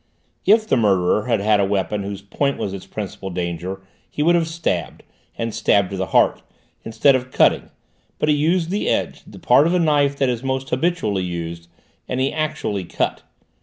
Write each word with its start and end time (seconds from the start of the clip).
If 0.47 0.65
the 0.67 0.77
murderer 0.77 1.25
had 1.27 1.41
had 1.41 1.59
a 1.59 1.63
weapon 1.65 2.01
whose 2.01 2.23
point 2.23 2.57
was 2.57 2.73
its 2.73 2.87
principal 2.87 3.29
danger, 3.29 3.81
he 4.09 4.23
would 4.23 4.33
have 4.33 4.47
stabbed, 4.47 5.03
and 5.37 5.53
stabbed 5.53 5.91
to 5.91 5.95
the 5.97 6.07
heart, 6.07 6.41
instead 6.83 7.15
of 7.15 7.29
cutting; 7.31 7.69
but 8.17 8.27
he 8.27 8.33
used 8.33 8.71
the 8.71 8.89
edge, 8.89 9.21
the 9.27 9.37
part 9.37 9.67
of 9.67 9.75
a 9.75 9.79
knife 9.79 10.15
that 10.17 10.27
is 10.27 10.41
most 10.41 10.71
habitually 10.71 11.21
used, 11.23 11.67
and 12.07 12.19
he 12.19 12.33
actually 12.33 12.83
cut. 12.83 13.21